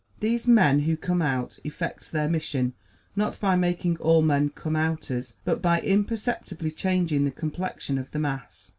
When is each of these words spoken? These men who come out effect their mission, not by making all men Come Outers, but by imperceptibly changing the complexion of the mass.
These 0.19 0.47
men 0.47 0.79
who 0.79 0.97
come 0.97 1.21
out 1.21 1.59
effect 1.63 2.11
their 2.11 2.27
mission, 2.27 2.73
not 3.15 3.39
by 3.39 3.55
making 3.55 3.97
all 3.97 4.23
men 4.23 4.49
Come 4.49 4.75
Outers, 4.75 5.35
but 5.45 5.61
by 5.61 5.79
imperceptibly 5.79 6.71
changing 6.71 7.23
the 7.23 7.29
complexion 7.29 7.99
of 7.99 8.09
the 8.09 8.17
mass. 8.17 8.69